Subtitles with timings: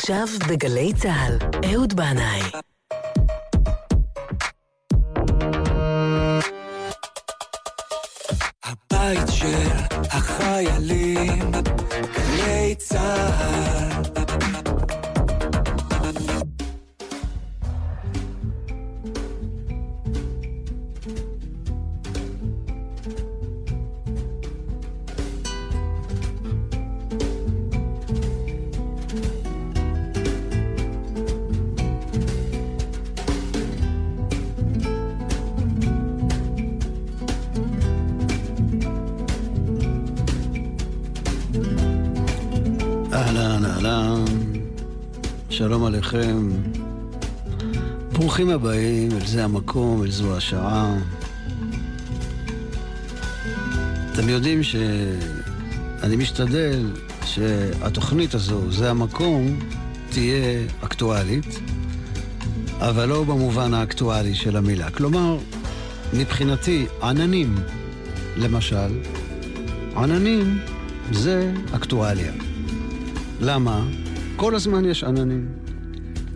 [0.00, 1.38] עכשיו בגלי צה"ל,
[1.72, 2.40] אהוד בנאי.
[8.64, 9.68] הבית של
[10.10, 11.50] החיילים,
[50.10, 50.94] אל זו השעה.
[54.12, 56.92] אתם יודעים שאני משתדל
[57.24, 59.58] שהתוכנית הזו, זה המקום,
[60.10, 61.60] תהיה אקטואלית,
[62.78, 64.90] אבל לא במובן האקטואלי של המילה.
[64.90, 65.38] כלומר,
[66.14, 67.54] מבחינתי, עננים,
[68.36, 69.02] למשל,
[69.96, 70.58] עננים
[71.12, 72.32] זה אקטואליה.
[73.40, 73.84] למה?
[74.36, 75.48] כל הזמן יש עננים.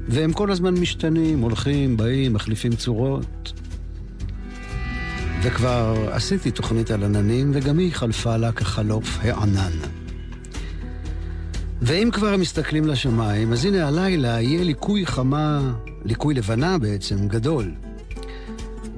[0.08, 3.43] והם כל הזמן משתנים, הולכים, באים, מחליפים צורות.
[5.44, 9.72] וכבר עשיתי תוכנית על עננים, וגם היא חלפה לה כחלוף הענן.
[11.82, 15.72] ואם כבר מסתכלים לשמיים, אז הנה הלילה יהיה ליקוי חמה,
[16.04, 17.74] ליקוי לבנה בעצם, גדול.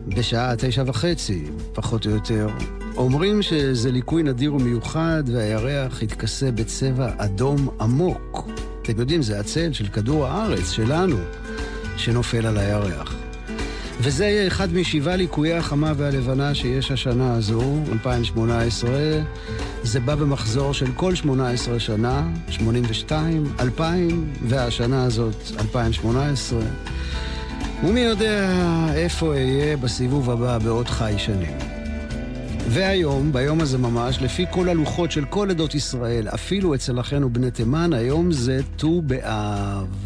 [0.08, 2.48] בשעה תשע וחצי, פחות או יותר.
[2.97, 8.48] אומרים שזה ליקוי נדיר ומיוחד, והירח יתכסה בצבע אדום עמוק.
[8.83, 11.16] אתם יודעים, זה הצל של כדור הארץ, שלנו,
[11.97, 13.16] שנופל על הירח.
[14.00, 18.91] וזה יהיה אחד משבעה ליקויי החמה והלבנה שיש השנה הזו, 2018.
[19.83, 26.61] זה בא במחזור של כל 18 שנה, 82, 2000, והשנה הזאת, 2018.
[27.84, 28.50] ומי יודע
[28.94, 31.59] איפה אהיה בסיבוב הבא בעוד חי שנים.
[32.69, 37.50] והיום, ביום הזה ממש, לפי כל הלוחות של כל עדות ישראל, אפילו אצל אחינו בני
[37.50, 40.06] תימן, היום זה ט"ו באב.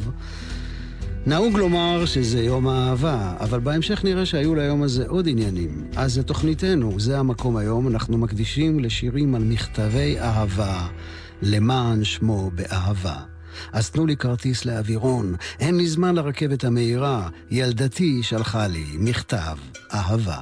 [1.30, 5.84] נהוג לומר שזה יום האהבה, אבל בהמשך נראה שהיו ליום הזה עוד עניינים.
[5.96, 10.86] אז זה תוכניתנו, זה המקום היום, אנחנו מקדישים לשירים על מכתבי אהבה,
[11.42, 13.16] למען שמו באהבה.
[13.72, 19.56] אז תנו לי כרטיס לאווירון, אין לי זמן לרכבת המהירה, ילדתי שלחה לי מכתב
[19.94, 20.40] אהבה.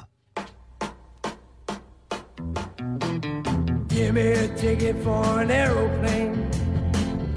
[3.88, 6.34] Give me a ticket for an aeroplane.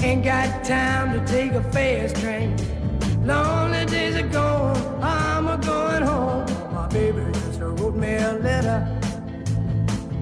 [0.07, 2.80] Ain't got time to take a fast train.
[3.23, 6.45] Lonely days are gone, I'm a going home.
[6.73, 8.87] My baby just wrote me a letter.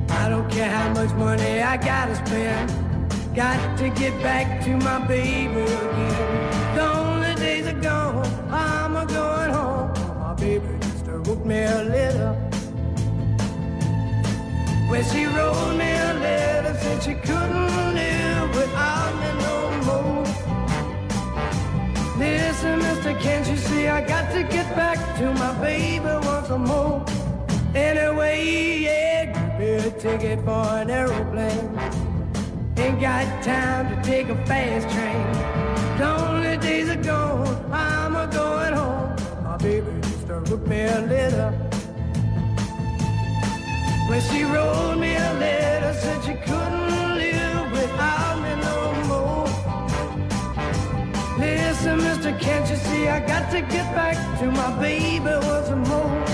[0.09, 2.69] I don't care how much money I gotta spend.
[3.33, 6.75] Got to get back to my baby again.
[6.77, 9.93] Lonely days are gone, I'm a going home.
[10.19, 12.33] My baby just wrote me a letter.
[14.89, 18.28] When she wrote me a letter, said she couldn't live
[22.61, 27.05] Listen, mister, can't you see I got to get back to my baby once more?
[27.73, 31.79] Anyway, yeah, me a ticket for an aeroplane.
[32.75, 35.25] Ain't got time to take a fast train.
[36.01, 39.15] Lonely days are gone, I'm a going home.
[39.41, 41.51] My baby just wrote me a letter.
[44.09, 46.58] When she wrote me a letter, said she couldn't
[52.28, 56.24] Listen, mister, can't you see I got to get back to my baby once more?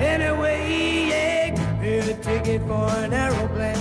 [0.00, 1.50] Anyway, yeah,
[1.82, 3.76] get a ticket for an aeroplane.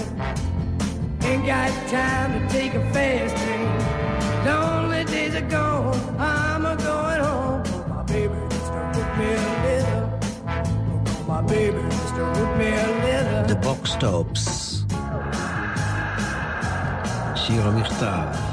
[1.23, 4.45] Ain't got time to take a fast train.
[4.45, 7.63] Lonely days are gone, I'm a going home.
[7.89, 10.07] My baby just took me a little.
[11.27, 13.53] My baby just wrote me a letter.
[13.53, 14.67] The Box Tops.
[17.35, 18.50] שיר המכתב.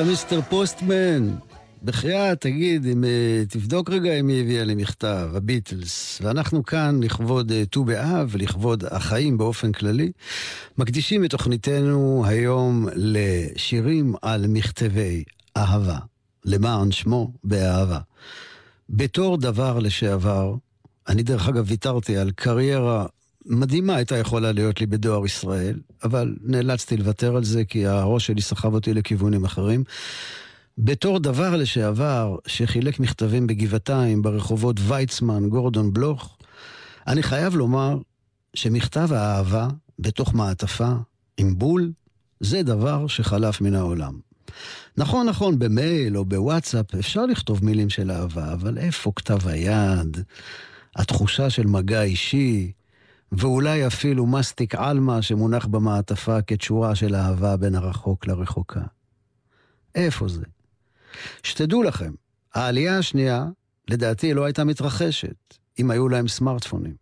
[0.00, 1.30] רגע, מיסטר פוסטמן.
[1.82, 6.20] בחייאת, תגיד, אם, אה, תבדוק רגע אם היא הביאה לי מכתב, הביטלס.
[6.22, 10.12] ואנחנו כאן לכבוד אה, ט"ו באב ולכבוד החיים באופן כללי,
[10.78, 15.24] מקדישים את תוכניתנו היום לשירים על מכתבי
[15.56, 15.98] אהבה,
[16.44, 17.98] למען שמו באהבה.
[18.90, 20.54] בתור דבר לשעבר,
[21.08, 23.06] אני דרך אגב ויתרתי על קריירה
[23.46, 28.42] מדהימה הייתה יכולה להיות לי בדואר ישראל, אבל נאלצתי לוותר על זה כי הראש שלי
[28.42, 29.84] סחב אותי לכיוונים אחרים.
[30.78, 36.38] בתור דבר לשעבר שחילק מכתבים בגבעתיים, ברחובות ויצמן, גורדון בלוך,
[37.06, 37.98] אני חייב לומר
[38.54, 40.92] שמכתב האהבה בתוך מעטפה
[41.36, 41.92] עם בול,
[42.40, 44.18] זה דבר שחלף מן העולם.
[44.96, 50.16] נכון, נכון, במייל או בוואטסאפ אפשר לכתוב מילים של אהבה, אבל איפה כתב היד?
[50.96, 52.72] התחושה של מגע אישי,
[53.32, 58.82] ואולי אפילו מסטיק עלמה שמונח במעטפה כתשורה של אהבה בין הרחוק לרחוקה.
[59.94, 60.44] איפה זה?
[61.42, 62.12] שתדעו לכם,
[62.54, 63.46] העלייה השנייה,
[63.90, 66.94] לדעתי, לא הייתה מתרחשת אם היו להם סמארטפונים.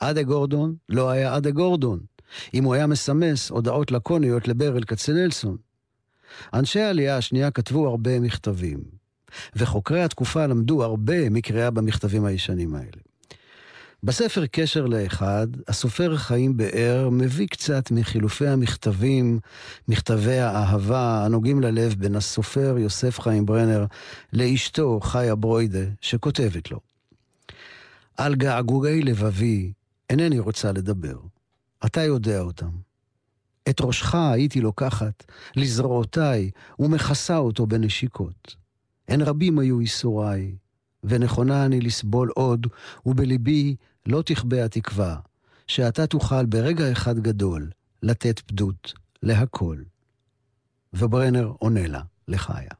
[0.00, 2.00] עדה גורדון לא היה עדה גורדון,
[2.54, 5.56] אם הוא היה מסמס הודעות לקוניות לברל כצנלסון.
[6.54, 8.80] אנשי העלייה השנייה כתבו הרבה מכתבים,
[9.56, 13.07] וחוקרי התקופה למדו הרבה מקריאה במכתבים הישנים האלה.
[14.02, 19.38] בספר קשר לאחד, הסופר חיים באר מביא קצת מחילופי המכתבים,
[19.88, 23.84] מכתבי האהבה הנוגעים ללב בין הסופר יוסף חיים ברנר
[24.32, 26.80] לאשתו חיה ברוידה, שכותבת לו:
[28.16, 29.72] על געגועי לבבי
[30.10, 31.18] אינני רוצה לדבר.
[31.86, 32.70] אתה יודע אותם.
[33.68, 35.24] את ראשך הייתי לוקחת
[35.56, 38.56] לזרועותיי ומכסה אותו בנשיקות.
[39.08, 40.56] הן רבים היו ייסוריי,
[41.04, 42.66] ונכונה אני לסבול עוד,
[43.06, 43.76] ובליבי
[44.06, 45.16] לא תכבה התקווה,
[45.66, 47.70] שאתה תוכל ברגע אחד גדול
[48.02, 49.76] לתת פדות להכל.
[50.94, 52.70] וברנר עונה לה, לחיה.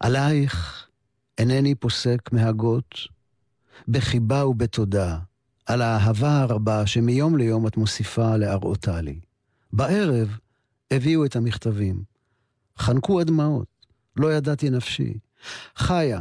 [0.00, 0.86] עלייך
[1.38, 2.94] אינני פוסק מהגות,
[3.88, 5.18] בחיבה ובתודה,
[5.66, 9.20] על האהבה הרבה שמיום ליום את מוסיפה להראותה לי.
[9.72, 10.38] בערב
[10.90, 12.02] הביאו את המכתבים.
[12.78, 13.66] חנקו הדמעות,
[14.16, 15.18] לא ידעתי נפשי.
[15.76, 16.20] חיה,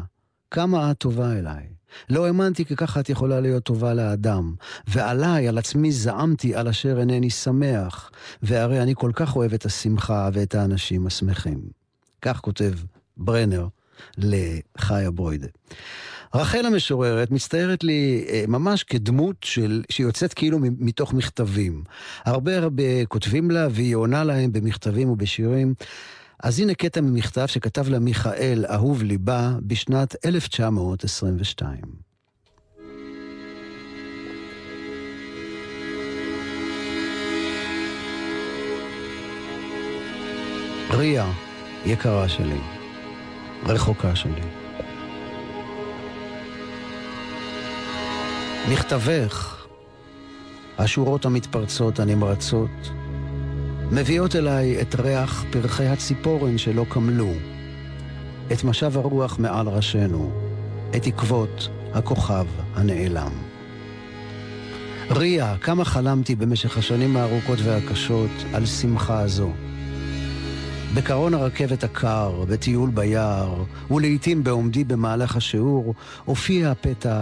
[0.51, 1.63] כמה את טובה אליי.
[2.09, 4.55] לא האמנתי כי ככה את יכולה להיות טובה לאדם.
[4.87, 8.11] ועליי, על עצמי זעמתי על אשר אינני שמח,
[8.43, 11.61] והרי אני כל כך אוהב את השמחה ואת האנשים השמחים.
[12.21, 12.73] כך כותב
[13.17, 13.67] ברנר
[14.17, 15.47] לחיה ברוידה.
[16.35, 21.83] רחל המשוררת מצטיירת לי אה, ממש כדמות של, שיוצאת כאילו מתוך מכתבים.
[22.25, 25.73] הרבה הרבה כותבים לה והיא עונה להם במכתבים ובשירים.
[26.43, 31.77] אז הנה קטע ממכתב שכתב לה מיכאל, אהוב ליבה, בשנת 1922.
[40.91, 41.31] ריה,
[41.85, 42.59] יקרה שלי,
[43.65, 44.41] רחוקה שלי.
[48.71, 49.65] מכתבך,
[50.77, 52.91] השורות המתפרצות הנמרצות,
[53.93, 57.31] מביאות אליי את ריח פרחי הציפורן שלא קמלו,
[58.51, 60.31] את משב הרוח מעל ראשינו,
[60.95, 62.45] את עקבות הכוכב
[62.75, 63.31] הנעלם.
[65.09, 69.49] ריה, כמה חלמתי במשך השנים הארוכות והקשות על שמחה זו.
[70.93, 75.93] בקרון הרכבת הקר, בטיול ביער, ולעיתים בעומדי במהלך השיעור,
[76.25, 77.21] הופיע הפתע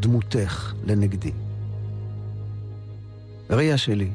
[0.00, 1.32] דמותך לנגדי.
[3.50, 4.10] ריה שלי,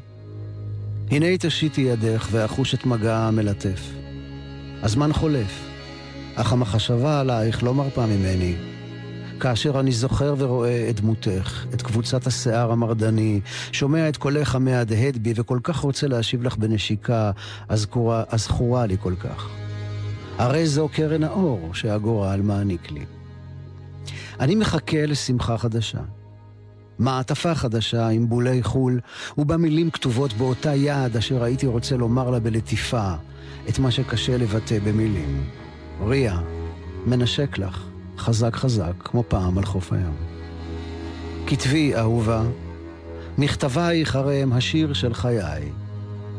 [1.10, 3.80] הנה תשיטי ידך ואחוש את מגעה המלטף.
[4.82, 5.68] הזמן חולף,
[6.34, 8.54] אך המחשבה עלייך לא מרפה ממני.
[9.40, 13.40] כאשר אני זוכר ורואה את דמותך, את קבוצת השיער המרדני,
[13.72, 17.30] שומע את קולך המהדהד בי וכל כך רוצה להשיב לך בנשיקה,
[17.70, 19.48] הזכורה, הזכורה לי כל כך.
[20.38, 23.04] הרי זו קרן האור שהגורל מעניק לי.
[24.40, 26.00] אני מחכה לשמחה חדשה.
[26.98, 29.00] מעטפה חדשה עם בולי חו"ל,
[29.38, 33.14] ובה מילים כתובות באותה יד אשר הייתי רוצה לומר לה בלטיפה
[33.68, 35.44] את מה שקשה לבטא במילים.
[36.00, 36.40] ריה,
[37.06, 37.84] מנשק לך,
[38.18, 40.14] חזק חזק, כמו פעם על חוף הים.
[41.46, 42.42] כתבי, אהובה,
[43.38, 45.72] מכתבייך הרי הם השיר של חיי,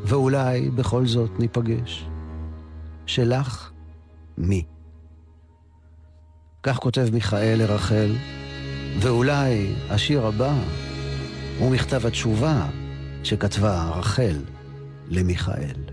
[0.03, 2.07] ואולי בכל זאת ניפגש.
[3.05, 3.71] שלך,
[4.37, 4.63] מי?
[6.63, 8.15] כך כותב מיכאל לרחל,
[8.99, 10.53] ואולי השיר הבא
[11.59, 12.65] הוא מכתב התשובה
[13.23, 14.35] שכתבה רחל
[15.09, 15.86] למיכאל.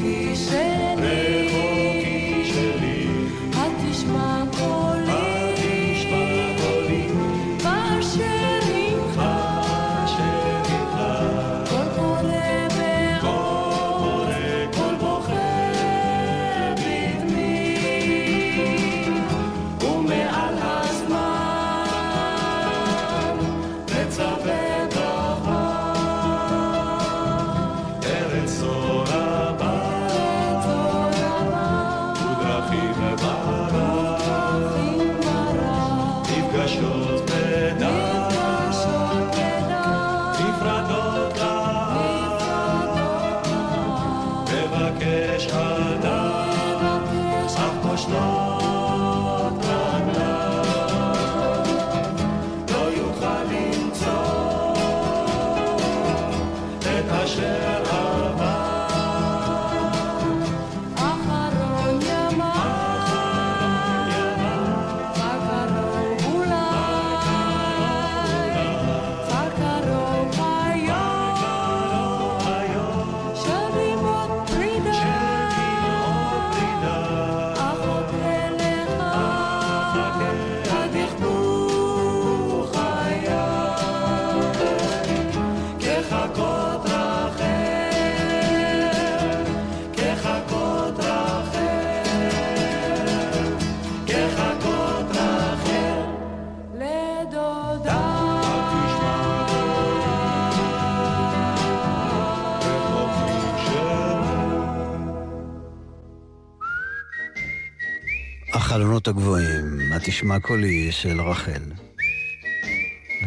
[0.00, 0.69] רחוקי שלי,
[108.70, 111.62] החלונות הגבוהים, התשמע קולי של רחל.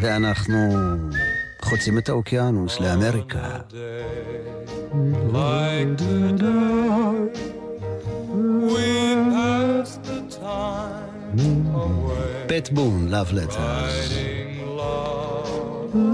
[0.00, 0.56] ואנחנו
[1.62, 3.58] חוצים את האוקיינוס לאמריקה.
[5.32, 7.28] Like today,
[8.72, 8.88] we
[9.34, 11.38] pass the time
[11.74, 14.34] away, פט בון, Love Letters.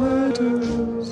[0.03, 1.09] letters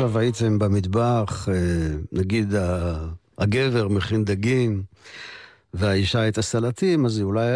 [0.00, 1.54] עכשיו הייתם במטבח, אה,
[2.12, 2.54] נגיד
[3.38, 4.82] הגבר מכין דגים,
[5.74, 7.46] והאישה את הסלטים, אז אולי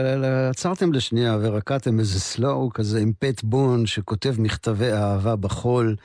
[0.50, 5.96] עצרתם לשנייה ורקעתם איזה סלואו כזה עם פט בון שכותב מכתבי אהבה בחול.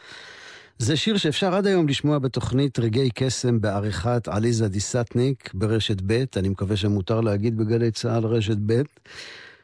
[0.78, 6.50] זה שיר שאפשר עד היום לשמוע בתוכנית רגעי קסם בעריכת עליזה דיסטניק ברשת ב', אני
[6.50, 8.82] מקווה שמותר להגיד בגלי צה"ל רשת ב'.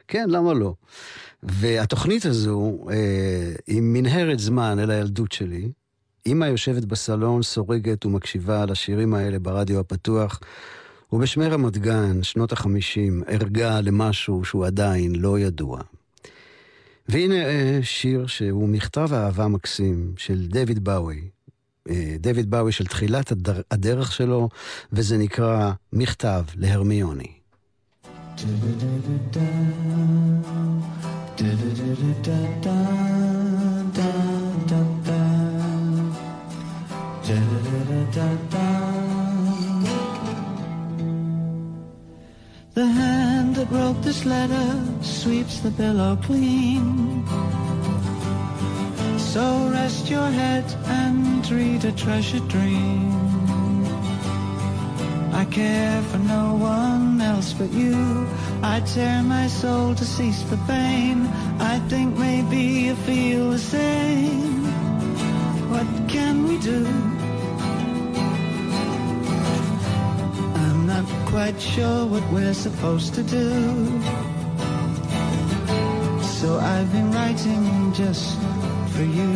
[0.08, 0.74] כן, למה לא?
[1.44, 5.72] והתוכנית הזו אה, היא מנהרת זמן אל הילדות שלי.
[6.28, 10.40] אמא יושבת בסלון, סורגת ומקשיבה לשירים האלה ברדיו הפתוח,
[11.14, 15.82] ובשמי רמת גן, שנות החמישים, ערגה למשהו שהוא עדיין לא ידוע.
[17.10, 21.22] והנה אה, שיר שהוא מכתב אהבה מקסים של דויד באוי.
[21.90, 24.50] אה, דויד באוי של תחילת הדר, הדרך שלו,
[24.94, 27.32] וזה נקרא מכתב להרמיוני.
[37.28, 37.34] The
[42.86, 47.26] hand that wrote this letter sweeps the pillow clean.
[49.18, 53.12] So rest your head and read a treasured dream.
[55.34, 58.28] I care for no one else but you.
[58.62, 61.26] I tear my soul to cease the pain.
[61.60, 64.64] I think maybe you feel the same.
[65.72, 66.86] What can we do?
[71.36, 73.50] Quite sure what we're supposed to do.
[76.40, 78.40] So I've been writing just
[78.94, 79.34] for you.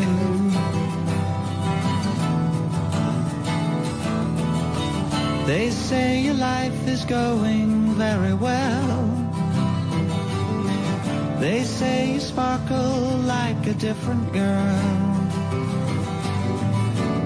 [5.46, 8.92] They say your life is going very well.
[11.42, 15.20] They say you sparkle like a different girl.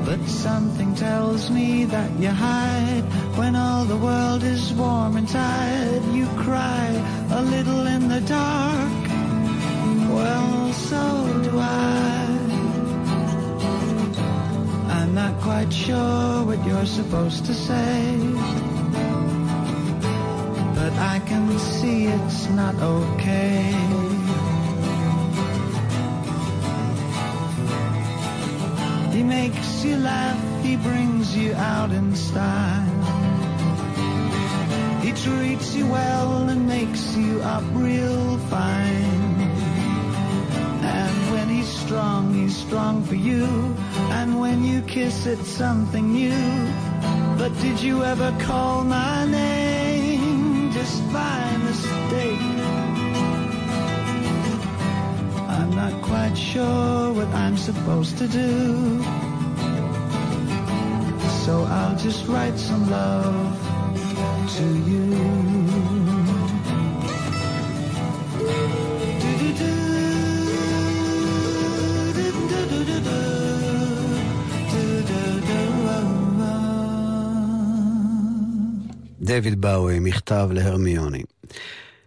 [0.04, 3.06] But something tells me that you hide
[3.40, 6.04] when all the world is warm and tired.
[6.20, 6.86] You cry
[7.40, 9.04] a little in the dark.
[10.18, 10.52] Well,
[10.90, 11.04] so
[11.46, 12.14] do I.
[14.98, 17.98] I'm not quite sure what you're supposed to say.
[20.78, 23.60] But I can see it's not okay.
[29.16, 33.04] He makes you laugh, he brings you out in style.
[35.02, 39.34] He treats you well and makes you up real fine.
[40.82, 43.46] And when he's strong, he's strong for you.
[44.18, 46.68] And when you kiss, it's something new.
[47.38, 52.40] But did you ever call my name just by mistake?
[55.58, 59.33] I'm not quite sure what I'm supposed to do.
[61.46, 63.58] So I'll just write some love
[64.56, 65.04] to you.
[79.22, 81.24] דויד באוי, מכתב להרמיוני.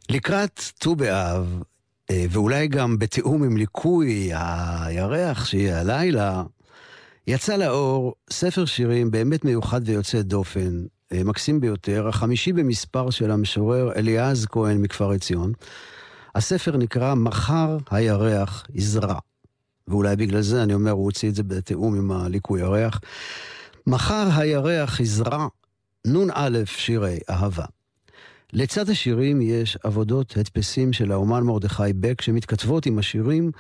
[0.09, 1.62] לקראת ט"ו באב,
[2.11, 6.42] אה, ואולי גם בתיאום עם ליקוי הירח שיהיה הלילה,
[7.29, 13.93] יצא לאור ספר שירים באמת מיוחד ויוצא דופן, אה, מקסים ביותר, החמישי במספר של המשורר
[13.97, 15.53] אליעז כהן מכפר עציון.
[16.35, 19.19] הספר נקרא "מחר הירח יזרע",
[19.89, 23.01] ואולי בגלל זה אני אומר, הוא הוציא את זה בתיאום עם הליקוי ירח.
[23.87, 25.47] מחר הירח יזרע
[26.07, 27.65] נ"א שירי אהבה.
[28.53, 33.51] לצד השירים יש עבודות הדפסים של האומן מרדכי בק שמתכתבות עם השירים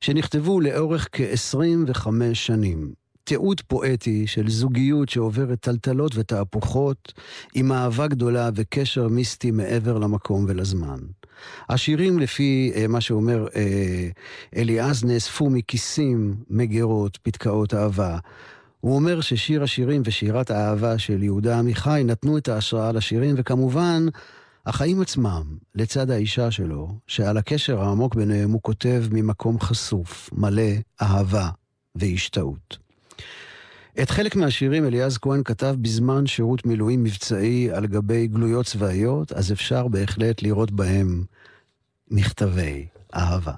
[0.00, 2.92] שנכתבו לאורך כ-25 שנים.
[3.24, 7.12] תיעוד פואטי של זוגיות שעוברת טלטלות ותהפוכות
[7.54, 10.98] עם אהבה גדולה וקשר מיסטי מעבר למקום ולזמן.
[11.68, 14.08] השירים לפי אה, מה שאומר אה,
[14.56, 18.18] אליעז נאספו מכיסים, מגירות, פתקאות אהבה.
[18.80, 24.06] הוא אומר ששיר השירים ושירת האהבה של יהודה עמיחי נתנו את ההשראה לשירים, וכמובן,
[24.68, 25.42] החיים עצמם,
[25.74, 31.50] לצד האישה שלו, שעל הקשר העמוק ביניהם הוא כותב ממקום חשוף, מלא אהבה
[31.94, 32.78] והשתאות.
[34.02, 39.52] את חלק מהשירים אליעז כהן כתב בזמן שירות מילואים מבצעי על גבי גלויות צבאיות, אז
[39.52, 41.24] אפשר בהחלט לראות בהם
[42.10, 43.54] מכתבי אהבה.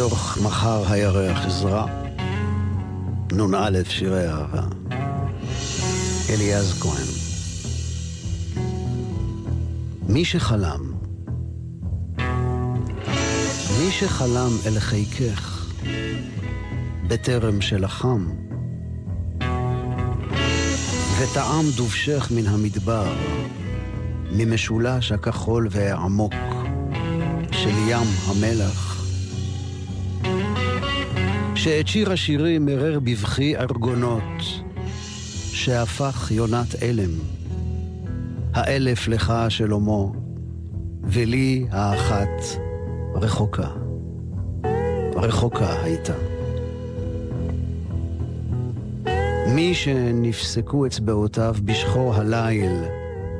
[0.00, 1.86] מתוך מחר הירח עזרא,
[3.32, 4.62] נ"א שירי אהבה,
[6.30, 7.06] אליעז כהן.
[10.08, 10.92] מי שחלם,
[13.78, 15.66] מי שחלם אל חיקך,
[17.08, 18.26] בטרם שלחם,
[21.18, 23.12] וטעם דובשך מן המדבר,
[24.32, 26.34] ממשולש הכחול והעמוק
[27.52, 28.89] של ים המלח,
[31.62, 34.42] שאת שיר השירים מרר בבכי ארגונות,
[35.52, 37.10] שהפך יונת אלם.
[38.54, 40.04] האלף לך שלמה,
[41.02, 42.60] ולי האחת
[43.14, 43.68] רחוקה.
[45.14, 46.14] רחוקה הייתה.
[49.54, 52.72] מי שנפסקו אצבעותיו בשחור הליל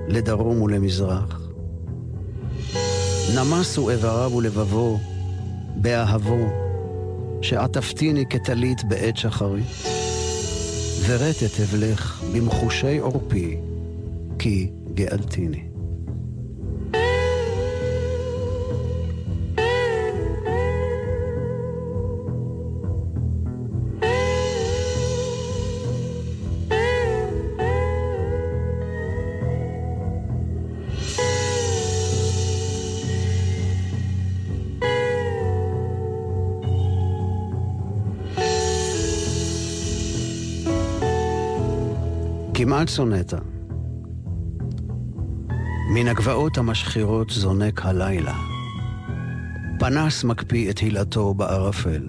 [0.08, 1.40] לדרום ולמזרח,
[3.36, 4.98] נמסו איבריו ולבבו
[5.76, 6.59] באהבו,
[7.42, 9.64] שעטפתיני כטלית בעת שחרית,
[11.06, 13.56] ורטט אבלך במחושי עורפי,
[14.38, 15.69] כי גאלתיני.
[42.62, 43.38] כמעט סונטה.
[45.94, 48.34] מן הגבעות המשחירות זונק הלילה.
[49.78, 52.08] פנס מקפיא את הילתו בערפל.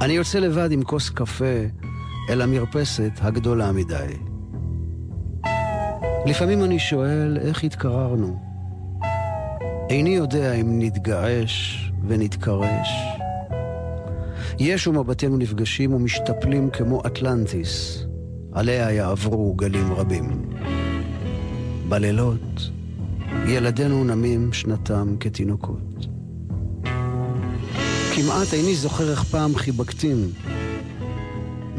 [0.00, 1.64] אני יוצא לבד עם כוס קפה
[2.30, 4.12] אל המרפסת הגדולה מדי.
[6.26, 8.40] לפעמים אני שואל איך התקררנו.
[9.90, 12.88] איני יודע אם נתגעש ונתקרש.
[14.58, 18.03] יש ומבטינו נפגשים ומשתפלים כמו אטלנטיס,
[18.54, 20.52] עליה יעברו גלים רבים.
[21.88, 22.70] בלילות
[23.46, 26.06] ילדינו נמים שנתם כתינוקות.
[28.14, 30.16] כמעט איני זוכר איך פעם חיבקתים.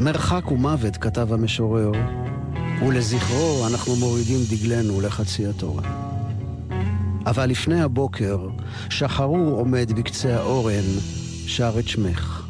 [0.00, 1.92] מרחק ומוות, כתב המשורר,
[2.86, 5.82] ולזכרו אנחנו מורידים דגלנו לחצי התורה.
[7.26, 8.48] אבל לפני הבוקר,
[8.90, 10.84] שחרור עומד בקצה האורן,
[11.46, 12.45] שר את שמך.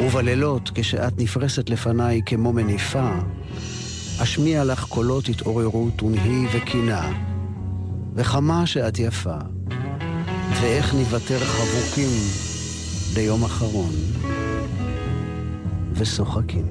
[0.00, 3.10] ובלילות, כשאת נפרסת לפניי כמו מניפה,
[4.22, 7.12] אשמיע לך קולות התעוררות ונהי וקינה,
[8.14, 9.36] וכמה שאת יפה,
[10.60, 12.10] ואיך ניוותר חבוקים
[13.14, 13.92] ליום אחרון,
[15.92, 16.66] ושוחקים.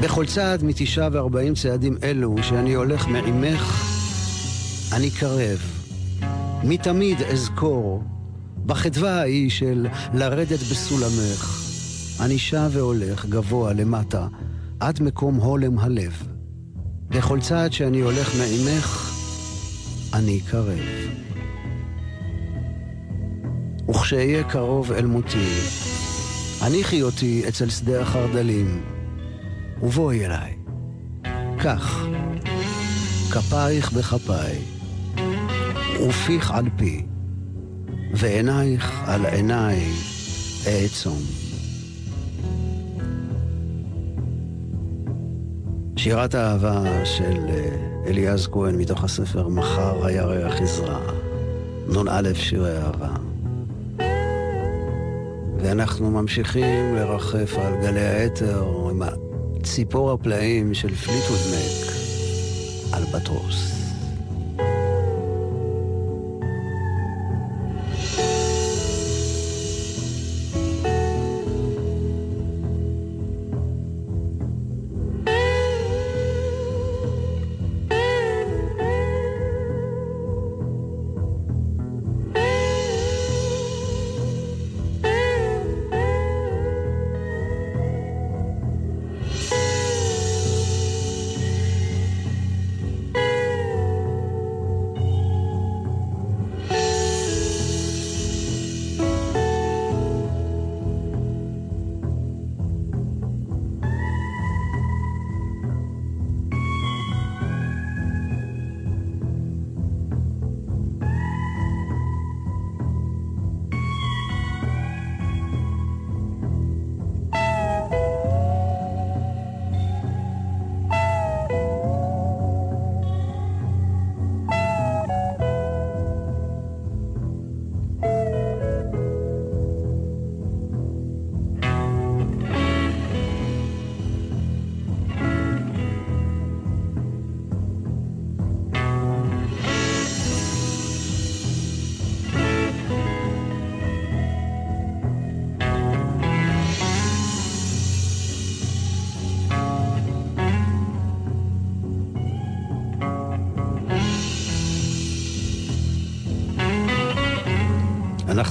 [0.00, 3.84] בכל צעד מתשעה וארבעים צעדים אלו שאני הולך מעמך,
[4.92, 5.79] אני קרב.
[6.64, 8.02] מתמיד אזכור,
[8.66, 11.60] בחדווה ההיא של לרדת בסולמך,
[12.20, 14.26] אני שב והולך גבוה למטה,
[14.80, 16.22] עד מקום הולם הלב.
[17.08, 19.12] בכל צעד שאני הולך מעמך,
[20.14, 20.78] אני קרב.
[23.88, 25.58] וכשאהיה קרוב אל מותי,
[26.60, 28.82] הניחי אותי אצל שדה החרדלים,
[29.82, 30.56] ובואי אליי.
[31.58, 32.06] כך,
[33.30, 34.58] כפייך בכפיי,
[36.08, 37.04] ופיך על פי,
[38.14, 39.92] ועינייך על עיניי
[40.66, 41.18] אעצום.
[45.96, 51.00] שירת האהבה של אה, אליעז כהן מתוך הספר מחר הירח יזרע,
[51.88, 53.14] נ"א שירי אהבה.
[55.62, 59.02] ואנחנו ממשיכים לרחף על גלי האתר עם
[59.62, 61.92] ציפור הפלאים של פליטווד מק,
[62.94, 63.79] אלבטרוס.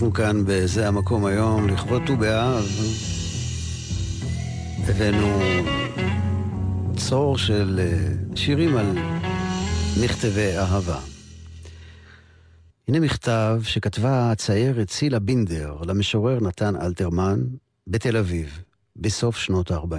[0.10, 2.65] אנחנו כאן בזה המקום היום, לכבוד ט"ו באב.
[4.88, 5.39] הבאנו
[6.98, 8.98] צור של אה, שירים על
[10.04, 11.00] מכתבי אהבה.
[12.88, 17.39] הנה מכתב שכתבה הציירת צילה בינדר למשורר נתן אלתרמן
[17.88, 18.63] בתל אביב,
[18.95, 19.95] בסוף שנות ה-40.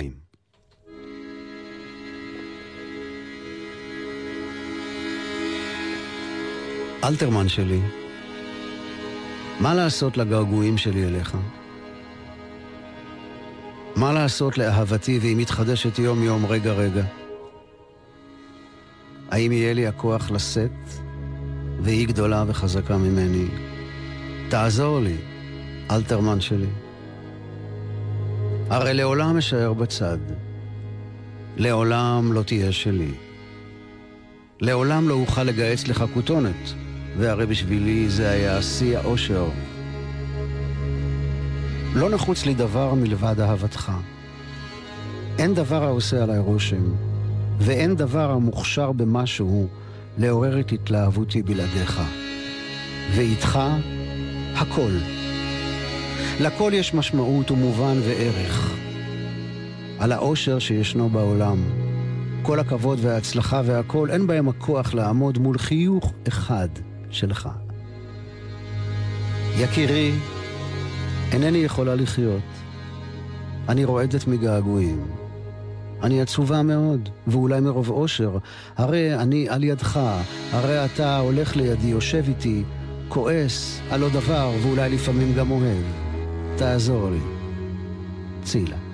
[7.05, 7.81] אלתרמן שלי,
[9.61, 11.37] מה לעשות לגעגועים שלי אליך?
[13.97, 17.05] מה לעשות לאהבתי והיא מתחדשת יום-יום, רגע-רגע?
[19.31, 20.89] האם יהיה לי הכוח לשאת,
[21.81, 23.47] והיא גדולה וחזקה ממני?
[24.49, 25.17] תעזור לי,
[25.91, 26.71] אלתרמן שלי.
[28.71, 30.19] הרי לעולם אשאר בצד.
[31.57, 33.11] לעולם לא תהיה שלי.
[34.61, 36.90] לעולם לא אוכל לגייס לך כותונת.
[37.19, 39.49] והרי בשבילי זה היה שיא האושר.
[41.95, 43.93] לא נחוץ לי דבר מלבד אהבתך.
[45.39, 46.83] אין דבר העושה עליי רושם,
[47.59, 49.69] ואין דבר המוכשר במשהו
[50.19, 52.03] לעורר את התלהבותי בלעדיך.
[53.15, 53.59] ואיתך,
[54.55, 54.91] הכל.
[56.41, 58.75] לכל יש משמעות ומובן וערך.
[59.99, 61.59] על האושר שישנו בעולם.
[62.43, 66.69] כל הכבוד וההצלחה והכל, אין בהם הכוח לעמוד מול חיוך אחד.
[67.11, 67.49] שלך.
[69.59, 70.13] יקירי,
[71.33, 72.43] אינני יכולה לחיות.
[73.69, 75.07] אני רועדת מגעגועים.
[76.03, 78.39] אני עצובה מאוד, ואולי מרוב אושר.
[78.77, 80.01] הרי אני על ידך,
[80.53, 82.63] הרי אתה הולך לידי, יושב איתי,
[83.09, 85.85] כועס על לא דבר, ואולי לפעמים גם אוהב.
[86.57, 87.21] תעזור לי.
[88.43, 88.90] צילה.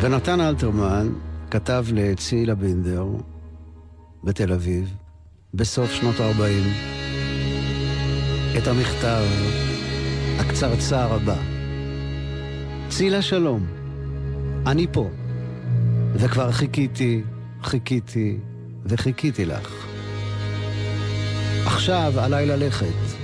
[0.00, 1.08] ונתן אלתרמן
[1.50, 3.06] כתב לצילה בינדר
[4.24, 4.94] בתל אביב,
[5.54, 6.68] בסוף שנות ה-40,
[8.58, 9.24] את המכתב
[10.38, 11.36] הקצרצר הבא.
[12.88, 13.66] צילה שלום,
[14.66, 15.10] אני פה,
[16.14, 17.22] וכבר חיכיתי,
[17.62, 18.38] חיכיתי
[18.84, 19.86] וחיכיתי לך.
[21.66, 23.16] עכשיו עליי ללכת.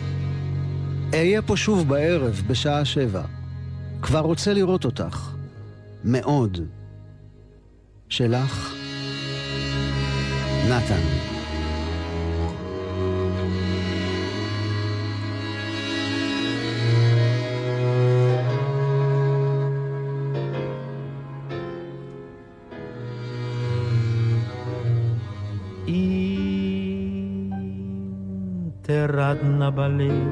[1.14, 3.22] אהיה פה שוב בערב, בשעה שבע.
[4.02, 5.31] כבר רוצה לראות אותך.
[6.04, 6.58] מאוד.
[8.08, 8.74] שלך,
[10.68, 11.22] נתן.
[28.82, 30.28] תרדנה בליל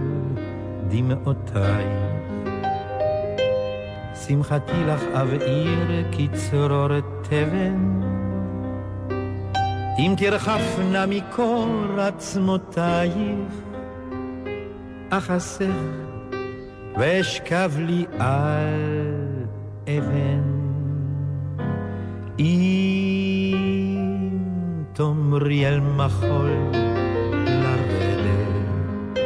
[0.88, 2.09] דמעותיי
[4.30, 6.88] שמחתי לך אבעיר כצרור
[7.22, 8.00] תבן
[9.98, 11.66] אם תרחפנה מקור
[11.98, 13.14] עצמותייך
[15.10, 15.64] אחסך
[16.98, 19.44] ואשכב לי על
[19.88, 20.42] אבן.
[22.38, 23.56] אם
[24.92, 26.50] תאמרי אל מחול
[27.46, 29.18] לרדת,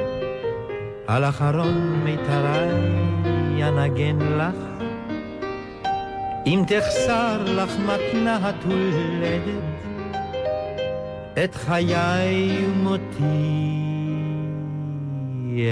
[1.06, 2.68] על אחרון מיתרי
[3.56, 4.73] ינגן לך,
[6.46, 9.64] אם תחסר לך מתנת הולדת,
[11.44, 13.84] את חיי ומותי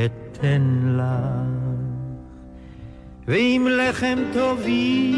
[0.04, 0.62] אתן
[0.96, 1.52] לך.
[3.28, 5.14] ואם לחם טובי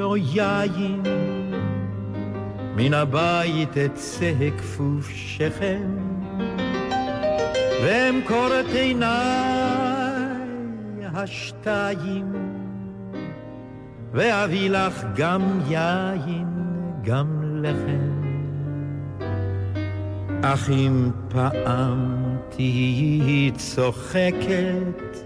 [0.00, 1.02] או יין,
[2.76, 5.98] מן הבית אצא כפוף שכם,
[7.82, 10.24] ואמכור את עיניי
[11.14, 12.53] השתיים,
[14.14, 16.46] ואביא לך גם יין,
[17.02, 18.24] גם לחם.
[20.42, 25.16] אך אם פעם תהיי צוחקת,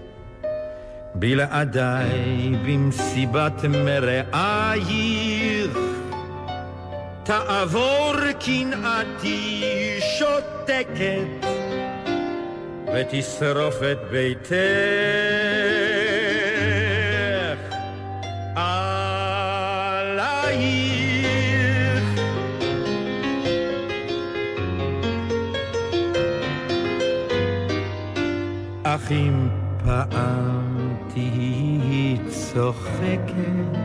[1.15, 4.29] בלעדיי במסיבת מרעייך,
[7.23, 9.63] תעבור קנאתי
[10.17, 11.47] שותקת,
[12.93, 15.48] ותשרוף את ביתך
[29.09, 29.47] אך אם
[29.85, 33.77] פעם תהיי צוחקת,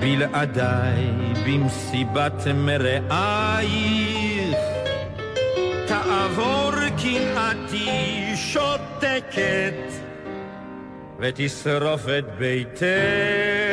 [0.00, 1.06] בלעדיי
[1.46, 4.58] במסיבת מרעייך,
[5.86, 9.92] תעבור קנאתי שותקת,
[11.18, 13.63] ותשרוף את ביתך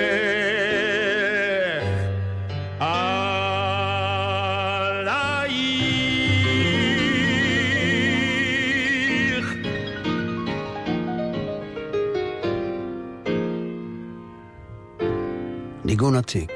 [16.01, 16.51] ניגון עתיק.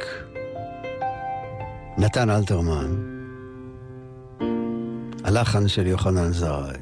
[1.98, 2.96] נתן אלתרמן.
[5.24, 6.78] הלחן של יוחנן זרעי.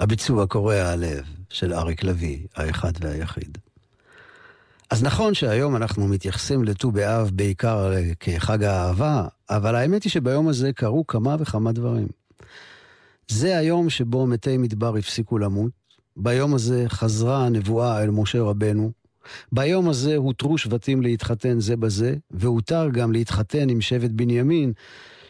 [0.00, 3.58] הביצוע קורע הלב של אריק לביא, האחד והיחיד.
[4.90, 10.72] אז נכון שהיום אנחנו מתייחסים לט"ו באב בעיקר כחג האהבה, אבל האמת היא שביום הזה
[10.72, 12.08] קרו כמה וכמה דברים.
[13.28, 15.72] זה היום שבו מתי מדבר הפסיקו למות,
[16.16, 19.03] ביום הזה חזרה הנבואה אל משה רבנו,
[19.52, 24.72] ביום הזה הותרו שבטים להתחתן זה בזה, והותר גם להתחתן עם שבט בנימין,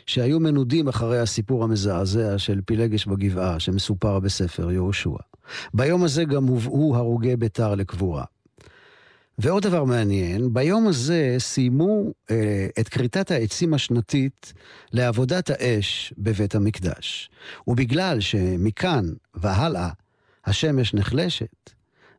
[0.07, 5.17] שהיו מנודים אחרי הסיפור המזעזע של פילגש בגבעה, שמסופר בספר יהושע.
[5.75, 8.25] ביום הזה גם הובאו הרוגי ביתר לקבורה.
[9.39, 14.53] ועוד דבר מעניין, ביום הזה סיימו אה, את כריתת העצים השנתית
[14.93, 17.31] לעבודת האש בבית המקדש.
[17.67, 19.05] ובגלל שמכאן
[19.35, 19.89] והלאה
[20.47, 21.71] השמש נחלשת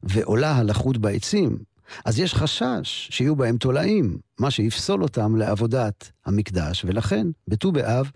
[0.06, 1.58] ועולה הלחות בעצים,
[2.06, 8.12] אז יש חשש שיהיו בהם תולעים, מה שיפסול אותם לעבודת המקדש, ולכן בט"ו באב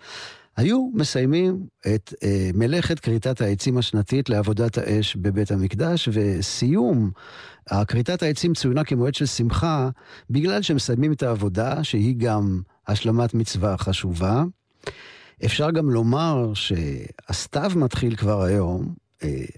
[0.58, 7.12] היו מסיימים את אה, מלאכת כריתת העצים השנתית לעבודת האש בבית המקדש, וסיום
[7.88, 9.89] כריתת העצים צוינה כמועד של שמחה,
[10.30, 14.43] בגלל שמסיימים את העבודה, שהיא גם השלמת מצווה חשובה.
[15.45, 18.93] אפשר גם לומר שהסתיו מתחיל כבר היום,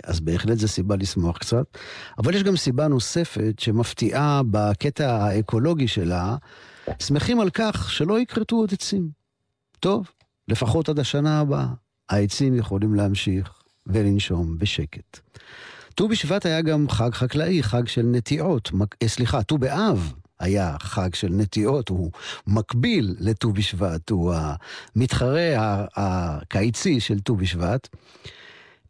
[0.03, 1.65] אז בהחלט זו סיבה לשמוח קצת.
[2.17, 6.35] אבל יש גם סיבה נוספת שמפתיעה בקטע האקולוגי שלה.
[6.99, 9.09] שמחים על כך שלא יכרתו עוד עצים.
[9.79, 10.09] טוב,
[10.47, 11.65] לפחות עד השנה הבאה,
[12.09, 13.51] העצים יכולים להמשיך
[13.87, 15.19] ולנשום בשקט.
[15.95, 18.71] ט"ו בשבט היה גם חג חקלאי, חג של נטיעות.
[18.73, 22.11] מק- אה, סליחה, ט"ו באב היה חג של נטיעות, הוא
[22.47, 24.33] מקביל לט"ו בשבט, הוא
[24.95, 27.87] המתחרה הקיצי של ט"ו בשבט.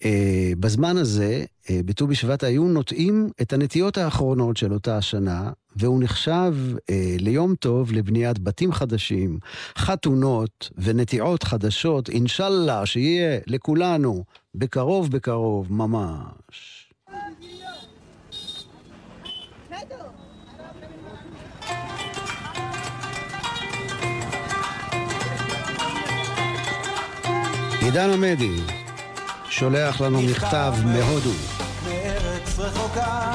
[0.01, 0.03] Uh,
[0.59, 6.55] בזמן הזה, uh, בט"ו בשבט היו נוטעים את הנטיות האחרונות של אותה השנה, והוא נחשב
[6.75, 6.83] uh,
[7.19, 9.39] ליום טוב לבניית בתים חדשים,
[9.77, 14.23] חתונות ונטיעות חדשות, אינשאללה, שיהיה לכולנו
[14.55, 16.87] בקרוב בקרוב ממש.
[27.81, 28.80] עידן עמדי
[29.51, 31.29] שולח לנו מכתב מהודו.
[31.85, 33.31] מארץ רחוקה.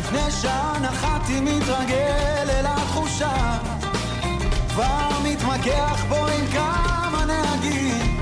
[0.00, 3.58] לפני שעה נחתי מתרגל אל התחושה,
[4.68, 8.18] כבר מתמקח בו עם כמה נהגים.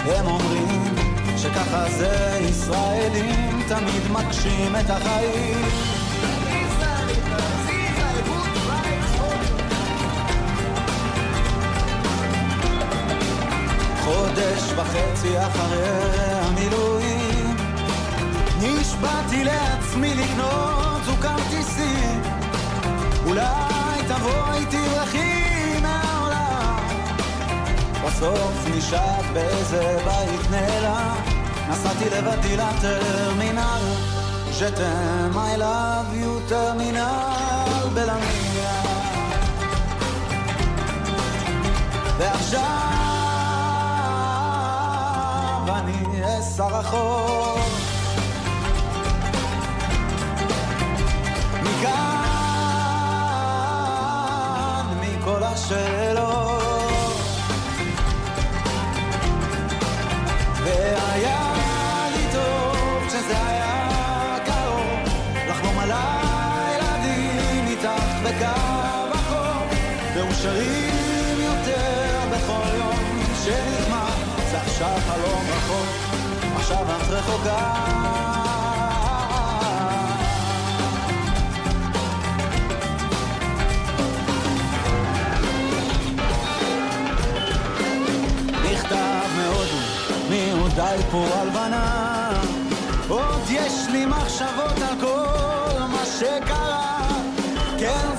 [0.00, 0.94] הם אומרים
[1.36, 5.64] שככה זה ישראלים תמיד מקשים את החיים.
[14.08, 17.56] חודש וחצי אחרי המילואים.
[18.60, 22.22] נשבעתי לעצמי לקנות זוג כרטיסים
[23.26, 26.78] אולי תבוא איתי רכי מהעולם.
[28.06, 31.16] בסוף נשאר באיזה בית נעלם
[31.70, 33.82] נסעתי לבדי לטרמינל.
[34.52, 36.98] ז'תם I love you טרמינל
[37.94, 38.82] בלמיה
[42.18, 43.07] ועכשיו
[46.48, 47.58] אסע רחוק
[51.62, 52.06] מכאן,
[55.00, 57.16] מכל השאלות.
[60.64, 61.52] והיה
[62.16, 62.76] לי טוב
[63.06, 65.00] כשזה היה קרוב
[65.48, 68.60] לחלום על הילדים איתך בקו
[69.14, 69.72] החוק
[70.16, 74.14] מאושרים יותר בכל יום שנגמר
[74.50, 76.07] זה עכשיו חלום רחוק
[76.70, 77.74] עכשיו את רחוקה
[88.62, 89.78] מכתב מהודו,
[90.30, 91.02] מיהודי
[91.32, 92.30] הלבנה.
[93.08, 97.08] עוד יש לי מחשבות על כל מה שקרה.
[97.78, 98.16] כן,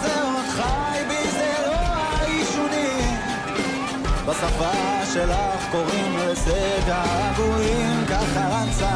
[4.39, 8.89] בשפה שלך קוראים לזה געגועים, ככה רצה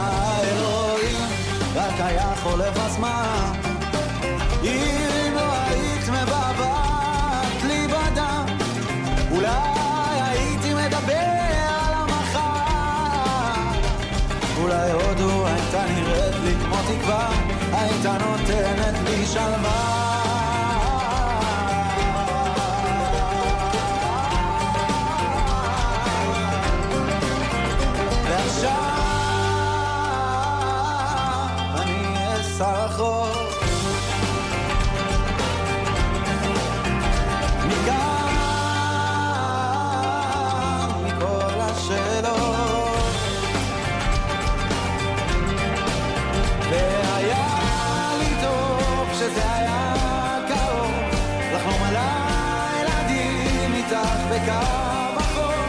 [0.44, 1.30] אלוהים,
[1.76, 3.52] רק היה חולף הזמן.
[4.64, 8.46] אם לא היית מבעבעת לי בדם,
[9.32, 11.34] אולי הייתי מדבר
[11.70, 13.62] על המחר.
[14.58, 17.30] אולי הודו הייתה נראית לי כמו תקווה,
[17.72, 20.13] הייתה נותנת לי שלווה.
[32.64, 33.54] רחוק
[37.66, 38.28] מכאן,
[41.04, 43.14] מכל השאלות.
[46.70, 47.48] והיה
[48.20, 49.94] לי טוב כשזה היה
[50.48, 50.92] קרוב,
[51.54, 54.66] לחלום על הילדים איתך בקו
[55.18, 55.64] החור,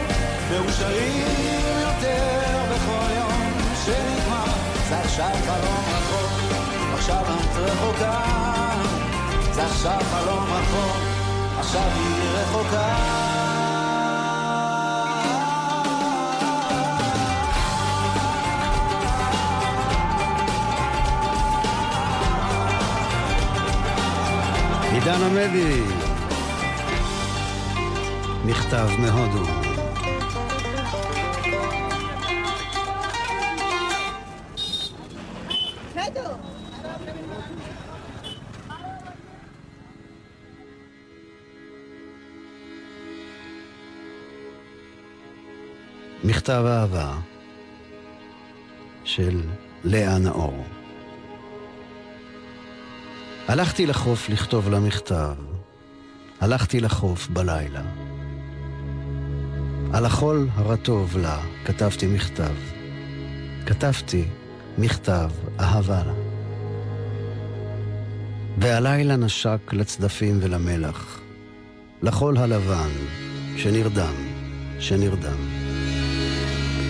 [0.51, 3.53] מאושרים יותר בכל יום
[3.85, 4.45] שנגמר,
[4.89, 5.94] זה עכשיו חלום
[7.05, 8.21] עכשיו את רחוקה,
[9.51, 10.97] זה עכשיו חלום רחוק,
[11.59, 12.95] עכשיו היא רחוקה.
[24.91, 25.83] עידן עמדי,
[28.45, 29.64] מכתב מהודו.
[46.45, 47.17] מכתב אהבה
[49.03, 49.41] של
[49.83, 50.65] לאה נאור.
[53.47, 55.35] הלכתי לחוף לכתוב לה מכתב.
[56.41, 57.81] הלכתי לחוף בלילה.
[59.93, 62.55] על החול הרטוב לה כתבתי מכתב.
[63.65, 64.25] כתבתי
[64.77, 65.29] מכתב
[65.59, 66.13] אהבה לה.
[68.57, 71.19] והלילה נשק לצדפים ולמלח,
[72.01, 72.89] לחול הלבן
[73.57, 74.13] שנרדם,
[74.79, 75.54] שנרדם.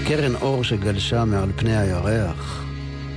[0.07, 2.65] קרן אור שגלשה מעל פני הירח,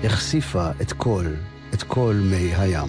[0.05, 1.26] החשיפה את כל,
[1.74, 2.89] את כל מי הים.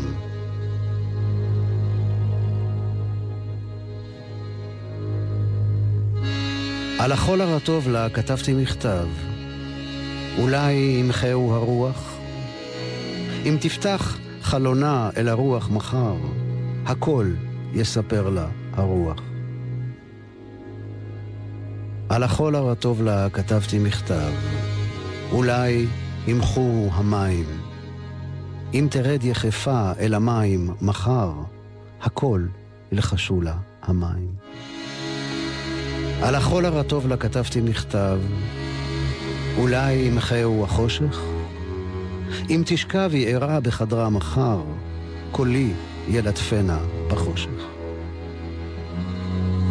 [6.99, 9.07] על החול הרטוב לה כתבתי מכתב.
[10.37, 12.17] אולי ימחהו הרוח?
[13.45, 16.15] אם תפתח חלונה אל הרוח מחר,
[16.85, 17.31] הכל
[17.73, 19.28] יספר לה הרוח.
[22.09, 24.31] על החול הרטוב לה כתבתי מכתב.
[25.31, 25.85] אולי
[26.27, 27.45] ימחו המים.
[28.73, 31.31] אם תרד יחפה אל המים מחר,
[32.01, 32.45] הכל
[32.91, 34.27] ילחשו לה המים.
[36.21, 38.19] על החול הרטוב לה כתבתי מכתב,
[39.57, 41.21] אולי ימחהו החושך?
[42.49, 44.61] אם תשכבי ערה בחדרה מחר,
[45.31, 45.71] קולי
[46.07, 47.65] ילטפנה בחושך.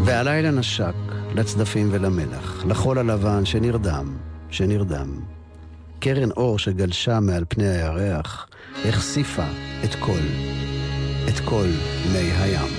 [0.05, 4.17] והלילה נשק לצדפים ולמלח, לחול הלבן שנרדם,
[4.51, 5.21] שנרדם.
[6.01, 8.49] קרן אור שגלשה מעל פני הירח,
[8.85, 9.47] החשיפה
[9.85, 10.21] את כל,
[11.29, 11.67] את כל
[12.13, 12.78] מי הים.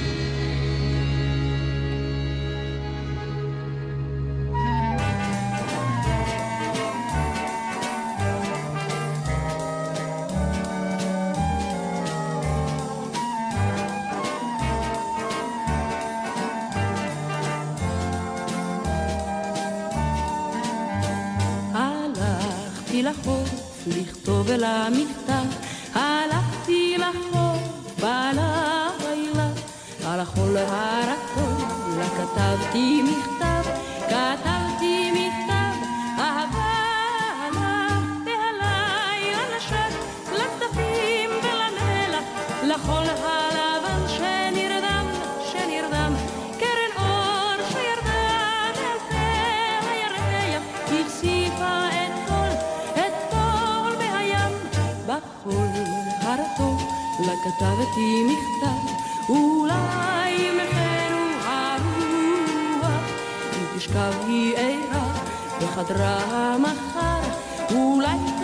[42.80, 45.06] לחול הלבן שנרדם,
[45.52, 46.14] שנרדם,
[46.60, 49.20] קרן אור שירדה מעל פני
[49.90, 52.52] הירח, הפסיפה את כל,
[53.00, 54.54] את כל מהים,
[55.08, 55.68] בחול
[56.22, 56.82] הרטוב,
[57.20, 58.94] לה כתבתי מכתב,
[59.30, 63.10] אולי מחנו הרוח,
[63.54, 65.08] אם תשכב היא ערה
[65.62, 66.18] בחדרה
[66.54, 67.20] המחר,
[67.72, 68.39] אולי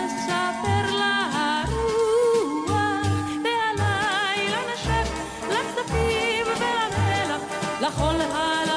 [7.95, 8.74] לחול הלבן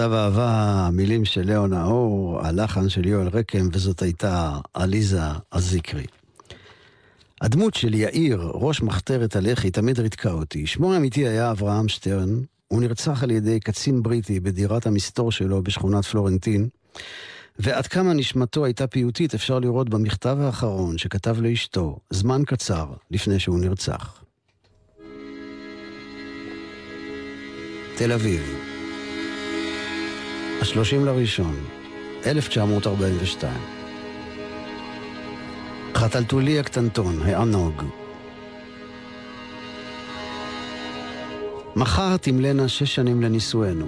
[0.00, 5.20] מכתב אהבה, המילים של ליאו נאור, הלחן של יואל רקם, וזאת הייתה עליזה
[5.50, 6.04] אזיקרי.
[7.40, 10.66] הדמות של יאיר, ראש מחתרת הלח"י, תמיד ריתקה אותי.
[10.66, 16.04] שמו האמיתי היה אברהם שטרן, הוא נרצח על ידי קצין בריטי בדירת המסתור שלו בשכונת
[16.04, 16.68] פלורנטין,
[17.58, 23.60] ועד כמה נשמתו הייתה פיוטית אפשר לראות במכתב האחרון שכתב לאשתו, זמן קצר לפני שהוא
[23.60, 24.22] נרצח.
[27.96, 28.69] תל אביב,
[30.60, 31.56] השלושים לראשון,
[32.26, 33.52] 1942.
[35.94, 37.82] חתלתולי הקטנטון, הענוג.
[41.76, 43.86] מחר תמלאנה שש שנים לנישואינו.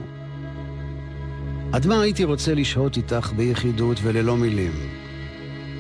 [1.73, 4.73] עד מה הייתי רוצה לשהות איתך ביחידות וללא מילים?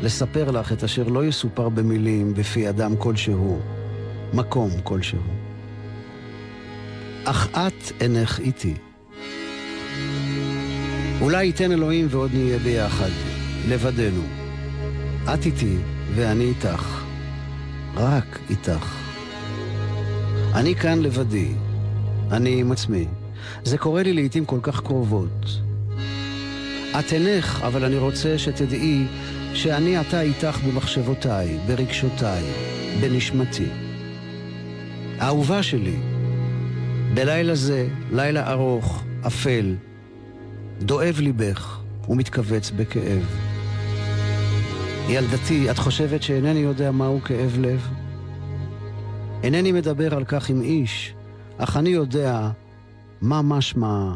[0.02, 3.60] לספר לך את אשר לא יסופר במילים בפי אדם כלשהו,
[4.32, 5.22] מקום כלשהו.
[7.24, 8.91] אך את אינך איתי.
[11.22, 13.10] אולי ייתן אלוהים ועוד נהיה ביחד,
[13.68, 14.22] לבדנו.
[15.34, 15.76] את איתי
[16.14, 17.04] ואני איתך.
[17.94, 18.96] רק איתך.
[20.54, 21.48] אני כאן לבדי.
[22.30, 23.06] אני עם עצמי.
[23.64, 25.46] זה קורה לי לעיתים כל כך קרובות.
[26.98, 29.06] את אינך, אבל אני רוצה שתדעי
[29.54, 32.42] שאני עתה איתך במחשבותיי, ברגשותיי,
[33.00, 33.68] בנשמתי.
[35.18, 35.96] האהובה שלי,
[37.14, 39.74] בלילה זה, לילה ארוך, אפל,
[40.82, 41.78] דואב ליבך
[42.08, 43.26] ומתכווץ בכאב.
[45.08, 47.88] ילדתי, את חושבת שאינני יודע מהו כאב לב?
[49.42, 51.14] אינני מדבר על כך עם איש,
[51.58, 52.50] אך אני יודע
[53.20, 54.14] מה משמע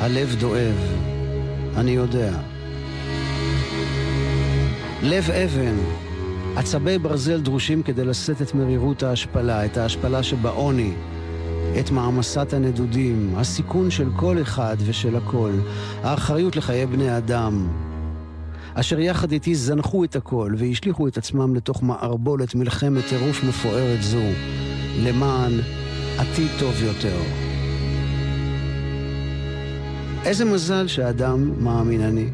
[0.00, 1.08] הלב דואב.
[1.76, 2.32] אני יודע.
[5.02, 5.74] לב אבן,
[6.56, 10.92] עצבי ברזל דרושים כדי לשאת את מרירות ההשפלה, את ההשפלה שבעוני,
[11.80, 15.52] את מעמסת הנדודים, הסיכון של כל אחד ושל הכל,
[16.02, 17.68] האחריות לחיי בני אדם,
[18.74, 24.22] אשר יחד איתי זנחו את הכל והשליכו את עצמם לתוך מערבולת מלחמת טירוף מפוארת זו,
[24.98, 25.52] למען
[26.18, 27.18] עתיד טוב יותר.
[30.24, 32.28] איזה מזל שאדם מאמין אני.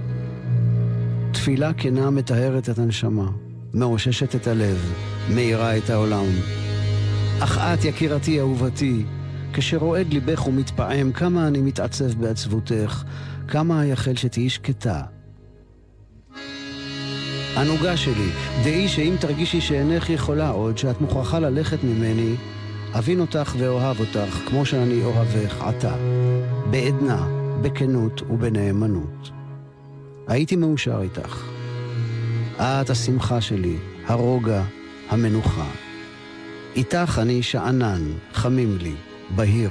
[1.32, 3.30] תפילה כנה מטהרת את הנשמה,
[3.74, 4.92] מאוששת את הלב,
[5.34, 6.26] מאירה את העולם.
[7.40, 9.04] אך את, יקירתי אהובתי,
[9.54, 13.02] כשרועד ליבך ומתפעם, כמה אני מתעצב בעצבותך,
[13.48, 15.02] כמה אייחל שתהיי שקטה.
[17.56, 18.30] ענוגה שלי,
[18.62, 22.34] דעי שאם תרגישי שאינך יכולה עוד, שאת מוכרחה ללכת ממני,
[22.92, 25.94] אבין אותך ואוהב אותך, כמו שאני אוהבך עתה,
[26.70, 27.26] בעדנה,
[27.62, 29.30] בכנות ובנאמנות.
[30.26, 31.44] הייתי מאושר איתך.
[32.56, 33.76] את השמחה שלי,
[34.06, 34.62] הרוגע,
[35.10, 35.70] המנוחה.
[36.76, 38.02] איתך אני שאנן,
[38.32, 38.94] חמים לי,
[39.30, 39.70] בהיר.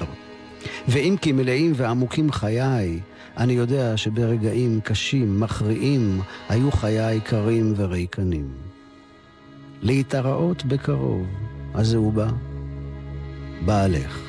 [0.88, 3.00] ואם כי מלאים ועמוקים חיי,
[3.38, 8.50] אני יודע שברגעים קשים, מכריעים, היו חיי קרים וריקנים.
[9.82, 11.28] להתראות בקרוב,
[11.74, 12.28] אז הוא בא,
[13.66, 14.20] בעלך.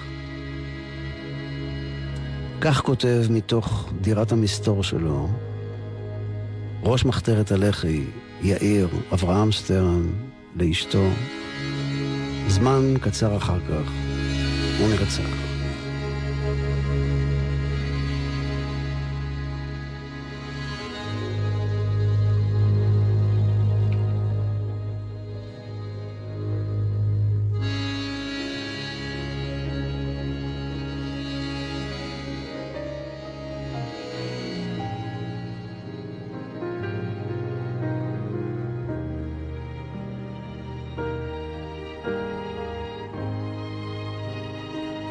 [2.60, 5.28] כך כותב מתוך דירת המסתור שלו
[6.82, 8.04] ראש מחתרת הלח"י,
[8.42, 10.06] יאיר אברהם סטרן,
[10.56, 11.08] לאשתו.
[12.48, 14.03] זמן קצר אחר כך
[14.78, 15.43] הוא נרצח.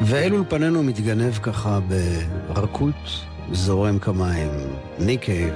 [0.06, 1.78] ואל אולפנינו מתגנב ככה
[2.48, 4.50] ברכות זורם כמים,
[4.98, 5.54] ניק קייב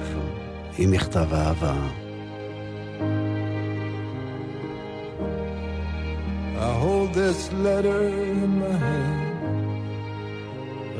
[0.77, 1.75] עם מכתב אהבה.
[6.61, 8.01] I hold this letter
[8.43, 9.29] in my hand.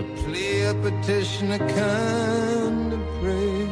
[0.02, 3.68] A plea, a petition, a kind of prayer.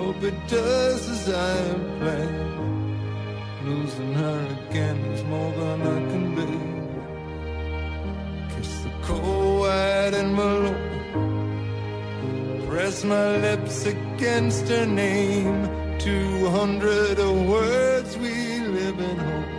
[0.00, 1.56] Hope it does as I
[1.98, 2.52] planned.
[3.66, 6.73] Losing her again is more than I can bear.
[9.04, 10.76] Kiss the cold white envelope.
[12.68, 15.68] Press my lips against her name.
[15.98, 19.54] Two hundred words we live in hope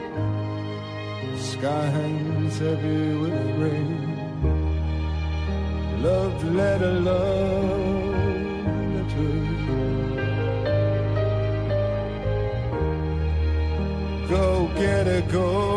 [1.38, 4.18] sky hangs heavy with rain.
[6.04, 8.16] Love letter, love
[8.94, 9.56] letter.
[14.30, 15.75] Go get her, go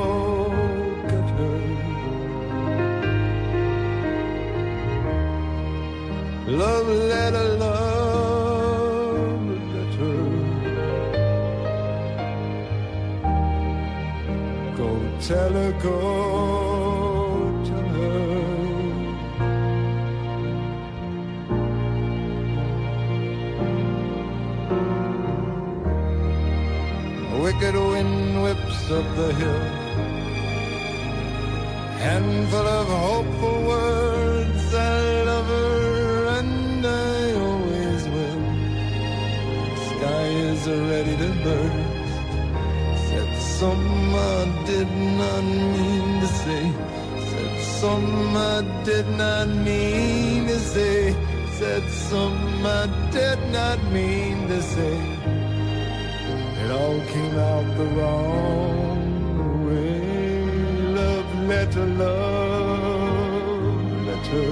[15.28, 16.00] tell her, go
[17.68, 18.28] tell her.
[27.34, 29.64] A wicked wind whips up the hill.
[32.06, 34.74] Handful of hopeful words.
[34.74, 38.44] I love her and I always will.
[39.90, 41.87] Sky is ready to burst.
[43.58, 46.64] Said some I did not mean to say.
[47.30, 51.12] Said some I did not mean to say.
[51.58, 54.96] Said some I did not mean to say.
[56.62, 60.44] It all came out the wrong way.
[61.00, 63.26] Love letter, love
[64.06, 64.50] letter.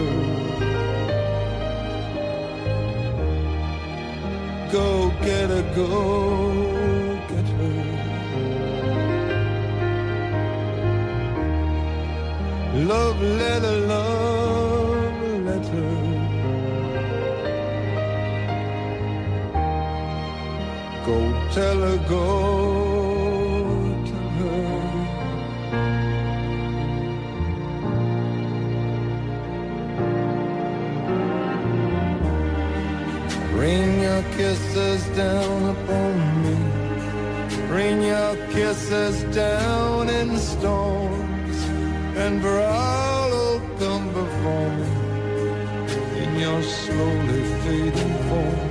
[4.72, 4.88] Go
[5.22, 6.45] get her, go
[12.86, 15.90] Love letter, love letter.
[21.04, 21.18] Go
[21.52, 22.24] tell her, go
[24.08, 24.70] tell her.
[33.58, 36.12] Rain your kisses down upon
[36.44, 36.56] me.
[37.74, 41.05] Rain your kisses down in storms.
[42.26, 48.65] And who'll come before me in your slowly fading form.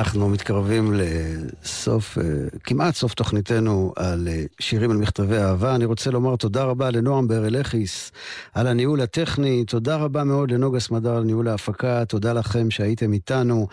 [0.00, 2.24] אנחנו מתקרבים לסוף, אה,
[2.64, 5.74] כמעט סוף תוכניתנו על אה, שירים על מכתבי אהבה.
[5.74, 8.12] אני רוצה לומר תודה רבה לנועם ברלכיס
[8.54, 13.66] על הניהול הטכני, תודה רבה מאוד לנוגה סמדר על ניהול ההפקה, תודה לכם שהייתם איתנו.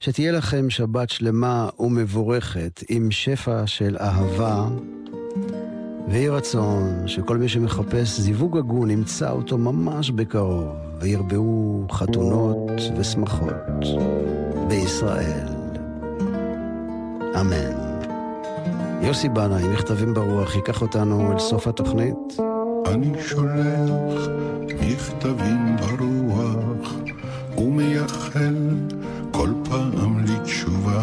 [0.00, 4.68] שתהיה לכם שבת שלמה ומבורכת עם שפע של אהבה
[6.08, 10.68] ויהי רצון שכל מי שמחפש זיווג הגון ימצא אותו ממש בקרוב,
[11.00, 13.54] וירבעו חתונות ושמחות
[14.68, 15.59] בישראל.
[17.40, 18.00] אמן.
[19.02, 22.36] יוסי בנאי, מכתבים ברוח, ייקח אותנו אל סוף התוכנית.
[22.86, 24.28] אני שולח
[24.80, 26.92] מכתבים ברוח
[27.58, 28.56] ומייחל
[29.30, 31.02] כל פעם לתשובה.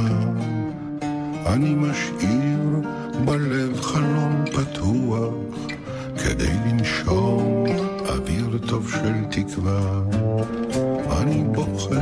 [1.45, 2.59] אני משאיר
[3.25, 5.33] בלב חלום פתוח
[6.23, 7.65] כדי לנשום
[8.09, 10.01] אוויר טוב של תקווה.
[11.21, 12.01] אני בוכה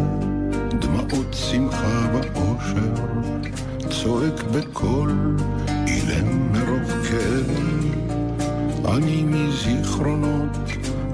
[0.79, 3.03] דמעות שמחה ואושר,
[4.03, 5.37] צועק בקול
[5.87, 7.51] אילם מרוב כאב.
[8.95, 10.57] אני מזיכרונות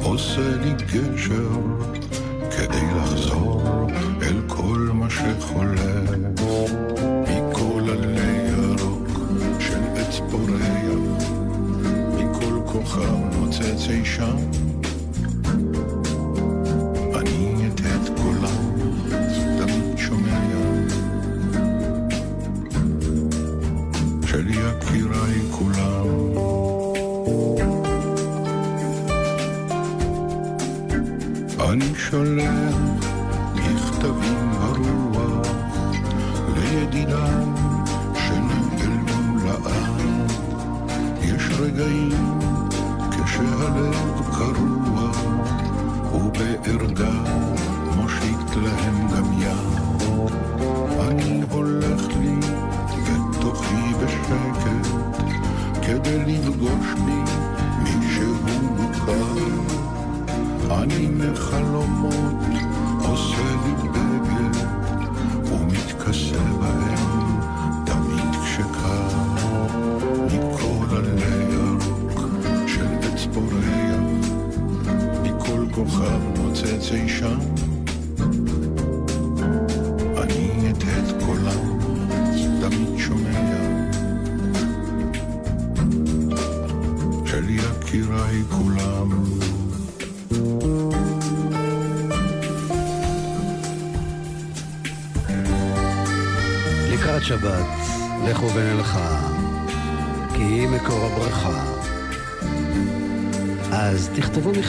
[0.04, 1.50] עושה לי גשר
[2.52, 3.62] כדי לחזור
[4.22, 6.10] אל כל מה שחולף
[7.22, 9.08] מכל עלי ירוק
[9.60, 11.24] של עץ פורח
[12.18, 14.36] מכל כוכב נוצץ אי שם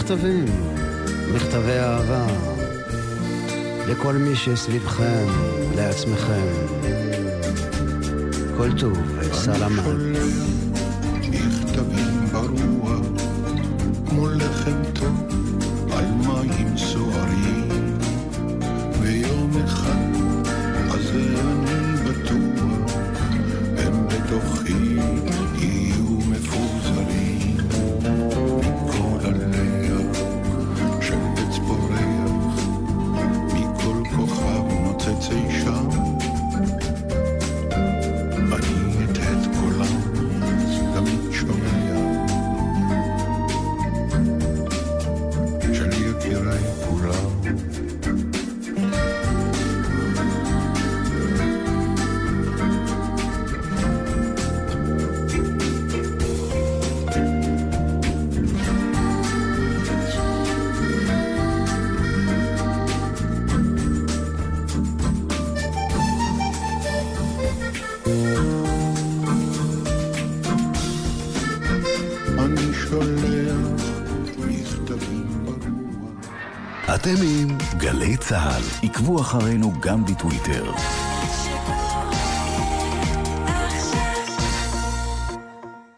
[0.02, 0.44] מכתבים,
[1.34, 2.26] מכתבי אהבה,
[3.88, 5.26] לכל מי שסביבכם,
[5.76, 6.46] לעצמכם.
[8.56, 10.51] כל טוב וסלמת.
[77.14, 78.62] אתם עם גלי צה"ל.
[78.88, 80.72] עקבו אחרינו גם בטוויטר.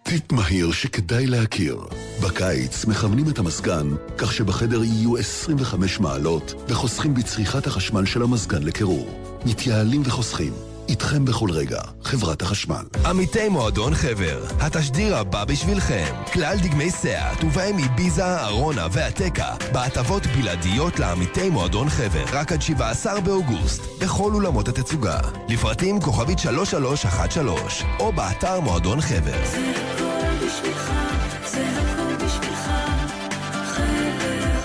[0.03, 1.81] טיפ מהיר שכדאי להכיר.
[2.23, 3.89] בקיץ מכוונים את המזגן
[4.19, 9.21] כך שבחדר יהיו 25 מעלות וחוסכים בצריכת החשמל של המזגן לקירור.
[9.47, 10.53] מתייעלים וחוסכים.
[10.89, 12.85] איתכם בכל רגע, חברת החשמל.
[13.07, 16.15] עמיתי מועדון חבר, התשדיר הבא בשבילכם.
[16.33, 23.21] כלל דגמי סאט, ובהם איביזה, ארונה והטקה, בהטבות בלעדיות לעמיתי מועדון חבר, רק עד 17
[23.21, 25.19] באוגוסט, בכל אולמות התצוגה.
[25.49, 29.41] לפרטים כוכבית 3313, או באתר מועדון חבר.
[29.43, 30.93] הכל בשבילך,
[31.47, 32.71] זה הכל בשבילך,
[33.67, 34.61] חבר.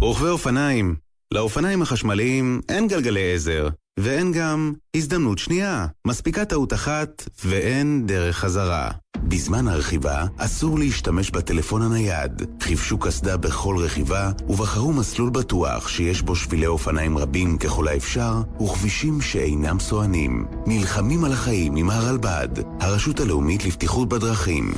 [0.00, 0.96] רוכבי אופניים.
[1.34, 3.68] לאופניים החשמליים אין גלגלי עזר,
[4.00, 5.86] ואין גם הזדמנות שנייה.
[6.06, 8.90] מספיקה טעות אחת ואין דרך חזרה.
[9.16, 12.42] בזמן הרכיבה אסור להשתמש בטלפון הנייד.
[12.60, 19.20] חיפשו קסדה בכל רכיבה ובחרו מסלול בטוח שיש בו שבילי אופניים רבים ככל האפשר וכבישים
[19.20, 20.46] שאינם סוענים.
[20.66, 22.48] נלחמים על החיים עם הרלב"ד,
[22.80, 24.72] הרשות הלאומית לבטיחות בדרכים.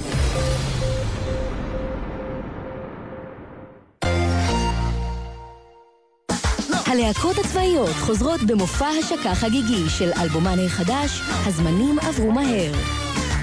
[6.96, 12.72] הלהקות הצבאיות חוזרות במופע השקה חגיגי של אלבומן החדש, הזמנים עברו מהר.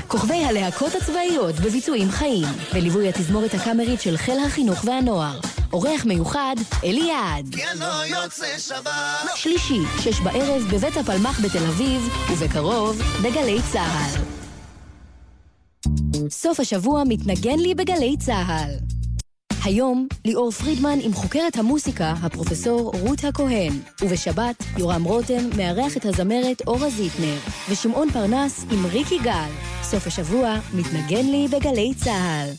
[0.07, 5.39] כוכבי הלהקות הצבאיות בביצועים חיים, בליווי התזמורת הקאמרית של חיל החינוך והנוער.
[5.73, 7.55] אורח מיוחד, אליעד.
[7.55, 8.91] כן, לא יוצא שבת.
[9.35, 14.21] שלישי, שש בערב בבית הפלמ"ח בתל אביב, ובקרוב, בגלי צה"ל.
[16.29, 18.92] סוף השבוע מתנגן לי בגלי צה"ל.
[19.63, 26.61] היום, ליאור פרידמן עם חוקרת המוסיקה, הפרופסור רות הכהן, ובשבת, יורם רותם מארח את הזמרת
[26.67, 27.37] אורה זיטנר,
[27.69, 29.49] ושמעון פרנס עם ריקי גל.
[29.83, 32.49] סוף השבוע מתנגן לי בגלי צה"ל.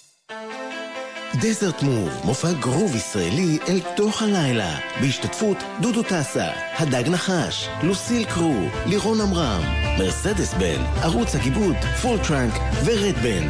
[1.41, 6.47] Desert Move, מופע גרוב ישראלי אל תוך הלילה, בהשתתפות דודו טסה,
[6.79, 8.55] הדג נחש, Lucille Crew,
[8.87, 9.63] לירון עמרם,
[9.99, 13.49] Mercedes Band, ערוץ הגיבוד, Full Trunk ו Red Band.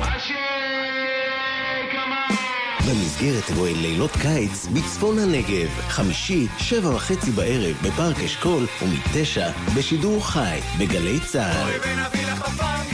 [2.88, 10.58] במסגרת אירועי לילות קיץ בצפון הנגב, חמישי, שבע וחצי בערב בפארק אשכול, ומתשע בשידור חי
[10.78, 12.93] בגלי צה"ל.